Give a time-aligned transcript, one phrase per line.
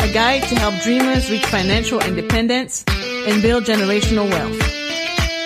[0.00, 4.58] a guide to help dreamers reach financial independence and build generational wealth.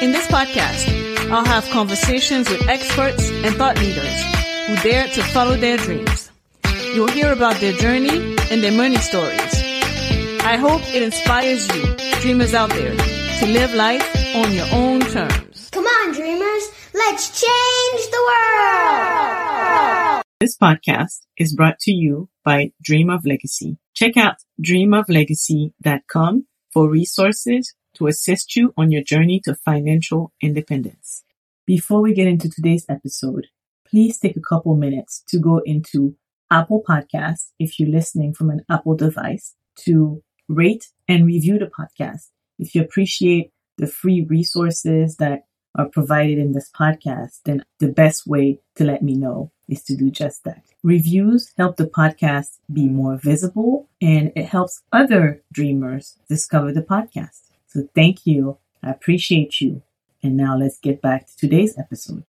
[0.00, 0.86] In this podcast,
[1.28, 4.22] I'll have conversations with experts and thought leaders
[4.68, 6.30] who dare to follow their dreams.
[6.94, 9.54] You'll hear about their journey and their money stories.
[10.44, 12.96] I hope it inspires you, dreamers out there,
[13.40, 15.70] to live life on your own terms.
[15.72, 18.57] Come on, dreamers, let's change the world!
[20.60, 23.78] Podcast is brought to you by Dream of Legacy.
[23.94, 31.22] Check out dreamoflegacy.com for resources to assist you on your journey to financial independence.
[31.64, 33.46] Before we get into today's episode,
[33.88, 36.16] please take a couple minutes to go into
[36.50, 42.30] Apple Podcasts if you're listening from an Apple device to rate and review the podcast.
[42.58, 45.42] If you appreciate the free resources that
[45.76, 49.94] are provided in this podcast, then the best way to let me know is to
[49.94, 50.62] do just that.
[50.82, 57.42] Reviews help the podcast be more visible and it helps other dreamers discover the podcast.
[57.66, 58.58] So thank you.
[58.82, 59.82] I appreciate you.
[60.22, 62.24] And now let's get back to today's episode.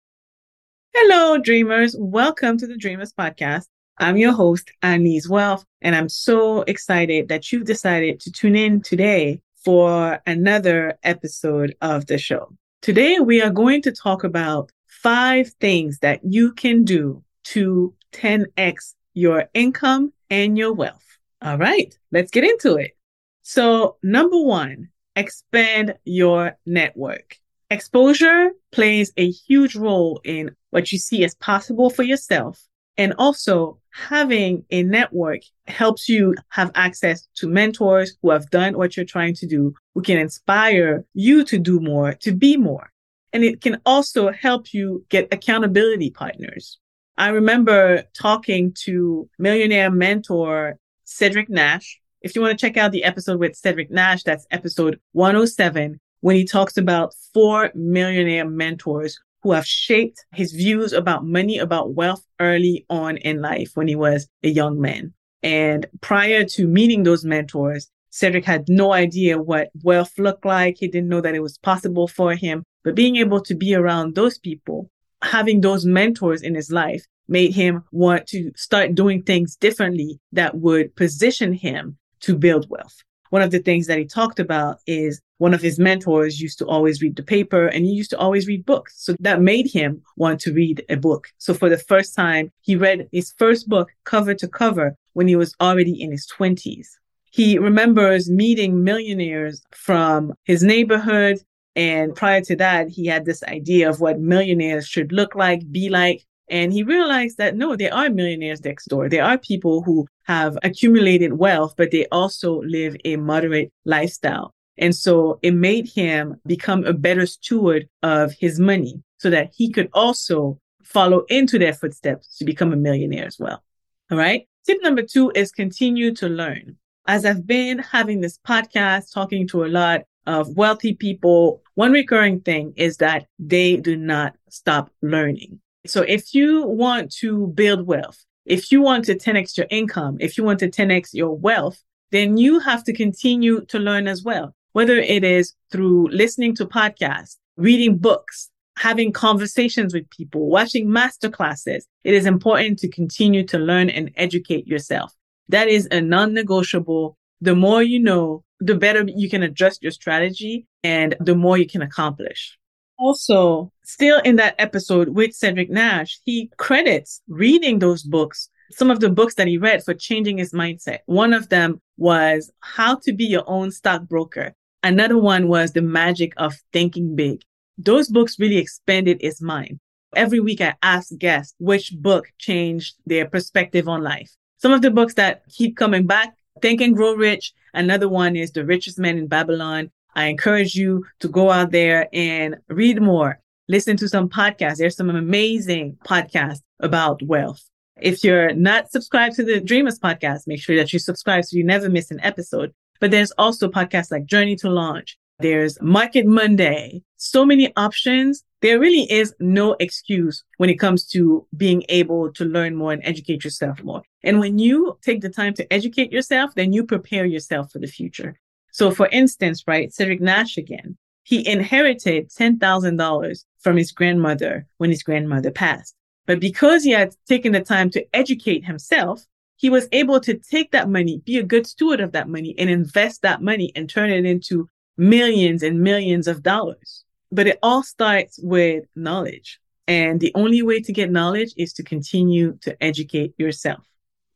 [0.94, 1.96] Hello, dreamers.
[2.00, 3.68] Welcome to the Dreamers Podcast.
[3.98, 8.82] I'm your host, Annie's Wealth, and I'm so excited that you've decided to tune in
[8.82, 12.54] today for another episode of the show.
[12.82, 14.72] Today, we are going to talk about
[15.06, 21.06] five things that you can do to 10x your income and your wealth.
[21.44, 22.98] All right, let's get into it.
[23.44, 27.38] So, number one, expand your network.
[27.70, 32.66] Exposure plays a huge role in what you see as possible for yourself.
[32.98, 38.98] And also having a network helps you have access to mentors who have done what
[38.98, 42.92] you're trying to do, who can inspire you to do more, to be more.
[43.36, 46.80] And it can also help you get accountability partners.
[47.18, 52.00] I remember talking to millionaire mentor Cedric Nash.
[52.22, 56.38] If you want to check out the episode with Cedric Nash, that's episode 107, when
[56.38, 62.24] he talks about four millionaire mentors who have shaped his views about money, about wealth
[62.40, 65.14] early on in life when he was a young man.
[65.44, 70.78] And prior to meeting those mentors, Cedric had no idea what wealth looked like.
[70.80, 72.64] He didn't know that it was possible for him.
[72.86, 74.90] But being able to be around those people,
[75.24, 80.56] having those mentors in his life made him want to start doing things differently that
[80.56, 82.96] would position him to build wealth.
[83.32, 86.68] One of the things that he talked about is one of his mentors used to
[86.68, 88.94] always read the paper and he used to always read books.
[89.04, 91.30] So that made him want to read a book.
[91.40, 95.36] So for the first time, he read his first book cover to cover when he
[95.36, 97.00] was already in his twenties.
[97.32, 101.40] He remembers meeting millionaires from his neighborhood.
[101.76, 105.90] And prior to that, he had this idea of what millionaires should look like, be
[105.90, 106.24] like.
[106.50, 109.10] And he realized that no, there are millionaires next door.
[109.10, 114.54] There are people who have accumulated wealth, but they also live a moderate lifestyle.
[114.78, 119.72] And so it made him become a better steward of his money so that he
[119.72, 123.64] could also follow into their footsteps to become a millionaire as well.
[124.12, 124.48] All right.
[124.66, 126.78] Tip number two is continue to learn.
[127.08, 132.42] As I've been having this podcast, talking to a lot of wealthy people, one recurring
[132.42, 135.60] thing is that they do not stop learning.
[135.86, 140.38] So if you want to build wealth, if you want to 10x your income, if
[140.38, 141.82] you want to 10x your wealth,
[142.12, 146.66] then you have to continue to learn as well, whether it is through listening to
[146.66, 151.88] podcasts, reading books, having conversations with people, watching master classes.
[152.04, 155.14] It is important to continue to learn and educate yourself.
[155.50, 157.18] That is a non-negotiable.
[157.42, 161.68] The more you know, the better you can adjust your strategy and the more you
[161.68, 162.58] can accomplish.
[162.98, 169.00] Also, still in that episode with Cedric Nash, he credits reading those books some of
[169.00, 171.00] the books that he read for changing his mindset.
[171.06, 174.54] One of them was How to Be Your Own Stockbroker.
[174.84, 177.42] Another one was The Magic of Thinking Big.
[177.78, 179.80] Those books really expanded his mind.
[180.16, 184.32] Every week I ask guests which book changed their perspective on life.
[184.58, 187.54] Some of the books that keep coming back, Think and Grow Rich.
[187.74, 189.92] Another one is The Richest Man in Babylon.
[190.16, 193.40] I encourage you to go out there and read more.
[193.68, 194.78] Listen to some podcasts.
[194.78, 197.62] There's some amazing podcasts about wealth.
[198.02, 201.66] If you're not subscribed to the Dreamers podcast, make sure that you subscribe so you
[201.66, 202.74] never miss an episode.
[203.02, 205.18] But there's also podcasts like Journey to Launch.
[205.40, 207.02] There's Market Monday.
[207.18, 208.44] So many options.
[208.66, 213.02] There really is no excuse when it comes to being able to learn more and
[213.06, 214.02] educate yourself more.
[214.24, 217.86] And when you take the time to educate yourself, then you prepare yourself for the
[217.86, 218.40] future.
[218.72, 225.04] So for instance, right, Cedric Nash again, he inherited $10,000 from his grandmother when his
[225.04, 225.94] grandmother passed.
[226.26, 229.28] But because he had taken the time to educate himself,
[229.58, 232.72] he was able to take that money, be a good steward of that money and
[232.72, 237.05] invest that money and turn it into millions and millions of dollars.
[237.36, 239.60] But it all starts with knowledge.
[239.88, 243.84] And the only way to get knowledge is to continue to educate yourself.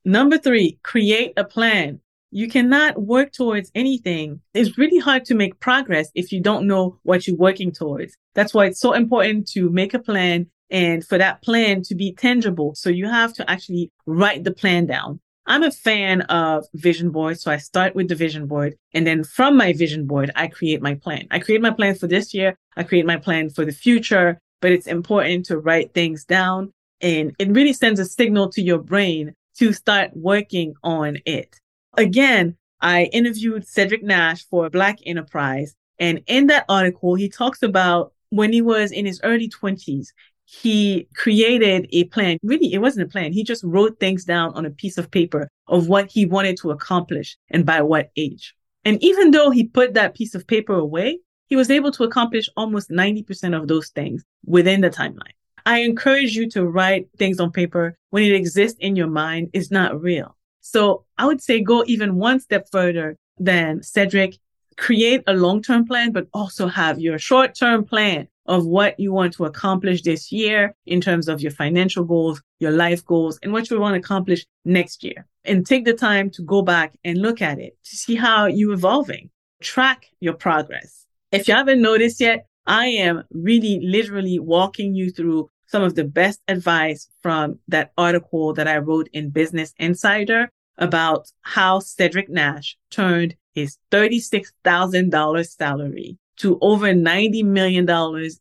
[0.06, 2.01] Number three, create a plan
[2.31, 4.42] you cannot work towards anything.
[4.54, 8.16] It's really hard to make progress if you don't know what you're working towards.
[8.36, 12.13] That's why it's so important to make a plan and for that plan to be
[12.13, 12.75] tangible.
[12.75, 15.19] So you have to actually write the plan down.
[15.50, 17.42] I'm a fan of vision boards.
[17.42, 20.81] So I start with the vision board and then from my vision board, I create
[20.81, 21.28] my plan.
[21.31, 22.56] I create my plan for this year.
[22.78, 27.36] I create my plan for the future, but it's important to write things down and
[27.40, 31.60] it really sends a signal to your brain to start working on it.
[31.98, 35.75] Again, I interviewed Cedric Nash for Black Enterprise.
[35.98, 40.10] And in that article, he talks about when he was in his early 20s,
[40.51, 42.40] he created a plan.
[42.42, 43.34] Really, it wasn't a plan.
[43.34, 46.72] He just wrote things down on a piece of paper of what he wanted to
[46.72, 48.56] accomplish and by what age.
[48.84, 52.50] And even though he put that piece of paper away, he was able to accomplish
[52.57, 55.36] almost 90% of those things within the timeline.
[55.68, 59.50] I encourage you to write things on paper when it exists in your mind.
[59.54, 60.36] It's not real.
[60.62, 64.38] So I would say go even one step further than Cedric.
[64.80, 69.46] Create a long-term plan, but also have your short-term plan of what you want to
[69.46, 73.80] accomplish this year in terms of your financial goals, your life goals, and what you
[73.80, 75.28] want to accomplish next year.
[75.46, 78.74] And take the time to go back and look at it to see how you're
[78.74, 79.30] evolving.
[79.62, 81.06] Track your progress.
[81.32, 86.04] If you haven't noticed yet, I am really literally walking you through some of the
[86.04, 90.50] best advice from that article that I wrote in Business Insider
[90.80, 97.88] about how Cedric Nash turned his $36,000 salary to over $90 million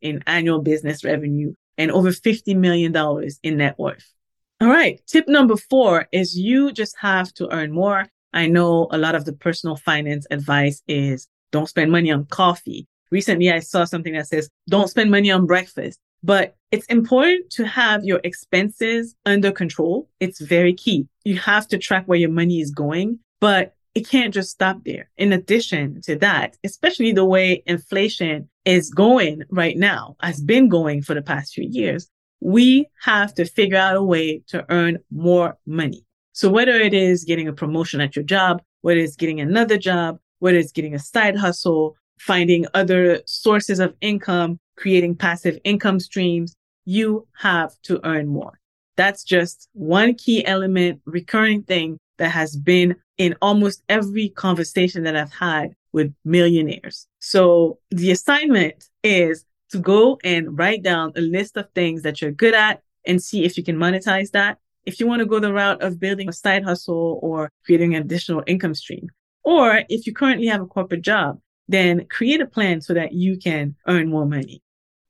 [0.00, 2.94] in annual business revenue and over $50 million
[3.42, 4.14] in net worth.
[4.60, 5.00] All right.
[5.06, 8.06] Tip number four is you just have to earn more.
[8.32, 12.86] I know a lot of the personal finance advice is don't spend money on coffee.
[13.10, 15.98] Recently, I saw something that says don't spend money on breakfast.
[16.22, 20.08] But it's important to have your expenses under control.
[20.20, 21.08] It's very key.
[21.24, 25.10] You have to track where your money is going, but it can't just stop there.
[25.16, 31.02] In addition to that, especially the way inflation is going right now, has been going
[31.02, 32.08] for the past few years,
[32.40, 36.04] we have to figure out a way to earn more money.
[36.32, 40.18] So whether it is getting a promotion at your job, whether it's getting another job,
[40.38, 46.54] whether it's getting a side hustle, finding other sources of income, creating passive income streams,
[46.84, 48.58] you have to earn more.
[48.96, 55.16] That's just one key element, recurring thing that has been in almost every conversation that
[55.16, 57.06] I've had with millionaires.
[57.20, 62.30] So the assignment is to go and write down a list of things that you're
[62.32, 64.58] good at and see if you can monetize that.
[64.86, 68.02] If you want to go the route of building a side hustle or creating an
[68.02, 69.08] additional income stream,
[69.44, 73.38] or if you currently have a corporate job, then create a plan so that you
[73.38, 74.62] can earn more money.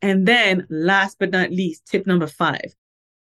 [0.02, 2.74] And then last but not least, tip number five,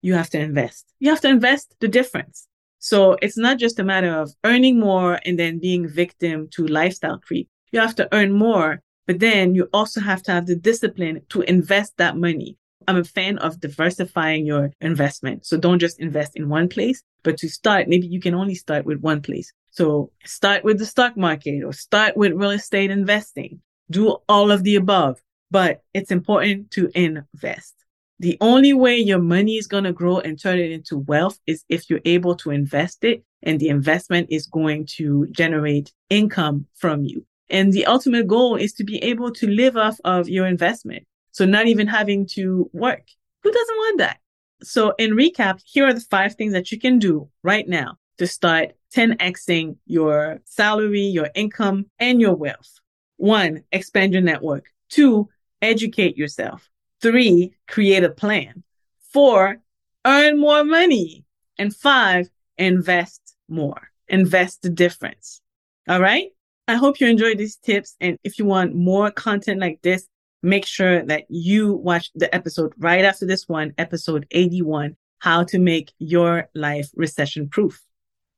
[0.01, 0.85] you have to invest.
[0.99, 2.47] You have to invest the difference.
[2.79, 7.19] So it's not just a matter of earning more and then being victim to lifestyle
[7.19, 7.49] creep.
[7.71, 11.41] You have to earn more, but then you also have to have the discipline to
[11.41, 12.57] invest that money.
[12.87, 15.45] I'm a fan of diversifying your investment.
[15.45, 18.85] So don't just invest in one place, but to start, maybe you can only start
[18.85, 19.51] with one place.
[19.75, 23.61] So start with the stock market or start with real estate investing.
[23.89, 27.75] Do all of the above but it's important to invest.
[28.19, 31.63] The only way your money is going to grow and turn it into wealth is
[31.69, 37.03] if you're able to invest it and the investment is going to generate income from
[37.03, 37.25] you.
[37.49, 41.05] And the ultimate goal is to be able to live off of your investment.
[41.31, 43.03] So not even having to work.
[43.43, 44.17] Who doesn't want that?
[44.63, 48.25] So in recap, here are the five things that you can do right now to
[48.25, 52.79] start 10xing your salary, your income, and your wealth.
[53.17, 54.67] One, expand your network.
[54.89, 55.29] Two,
[55.61, 56.69] educate yourself.
[57.01, 58.63] Three, create a plan.
[59.11, 59.57] Four,
[60.05, 61.25] earn more money.
[61.57, 63.89] And five, invest more.
[64.07, 65.41] Invest the difference.
[65.87, 66.29] All right.
[66.67, 67.95] I hope you enjoyed these tips.
[67.99, 70.07] And if you want more content like this,
[70.41, 75.59] make sure that you watch the episode right after this one, episode 81, how to
[75.59, 77.84] make your life recession proof.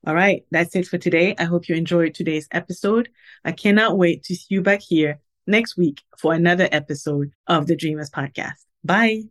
[0.08, 0.46] All right.
[0.52, 1.36] That's it for today.
[1.38, 3.10] I hope you enjoyed today's episode.
[3.44, 7.76] I cannot wait to see you back here next week for another episode of the
[7.76, 8.64] Dreamers Podcast.
[8.86, 9.24] Bye.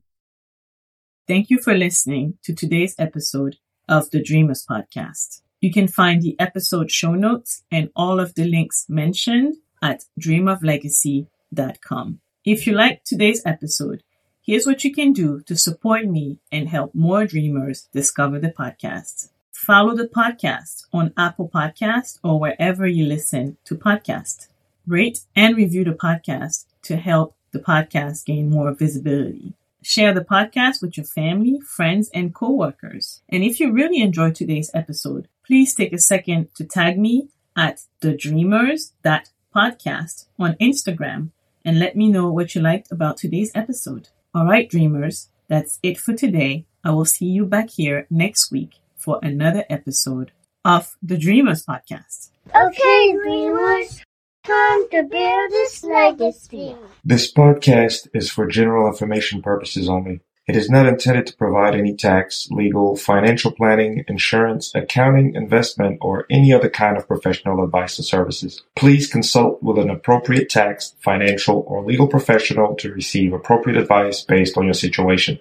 [1.26, 3.56] Thank you for listening to today's episode
[3.88, 5.40] of the Dreamers Podcast.
[5.62, 12.20] You can find the episode show notes and all of the links mentioned at dreamoflegacy.com.
[12.44, 14.02] If you like today's episode,
[14.42, 19.30] here's what you can do to support me and help more dreamers discover the podcast.
[19.64, 24.48] Follow the podcast on Apple Podcast or wherever you listen to podcasts.
[24.86, 29.54] Rate and review the podcast to help the podcast gain more visibility.
[29.82, 33.22] Share the podcast with your family, friends, and coworkers.
[33.30, 37.80] And if you really enjoyed today's episode, please take a second to tag me at
[38.00, 41.30] the dreamers that podcast on Instagram
[41.64, 44.10] and let me know what you liked about today's episode.
[44.34, 46.66] All right, dreamers, that's it for today.
[46.84, 48.74] I will see you back here next week
[49.06, 50.32] for another episode
[50.64, 52.30] of the Dreamers Podcast.
[52.52, 54.02] Okay, dreamers,
[54.44, 56.74] time to build this legacy.
[57.04, 60.22] This podcast is for general information purposes only.
[60.48, 66.26] It is not intended to provide any tax, legal, financial planning, insurance, accounting, investment, or
[66.28, 68.60] any other kind of professional advice or services.
[68.74, 74.58] Please consult with an appropriate tax, financial, or legal professional to receive appropriate advice based
[74.58, 75.38] on your situation.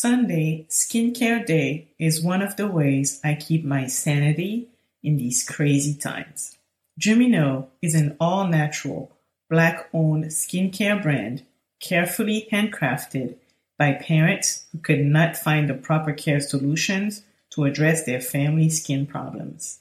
[0.00, 4.70] Sunday, Skincare Day, is one of the ways I keep my sanity
[5.02, 6.56] in these crazy times.
[6.98, 9.12] Jumino is an all natural,
[9.50, 11.42] black owned skincare brand
[11.80, 13.34] carefully handcrafted
[13.78, 19.04] by parents who could not find the proper care solutions to address their family skin
[19.04, 19.80] problems.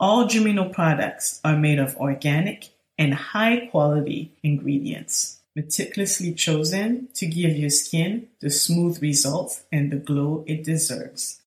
[0.00, 7.56] All Jumino products are made of organic and high quality ingredients meticulously chosen to give
[7.56, 11.40] your skin the smooth results and the glow it deserves.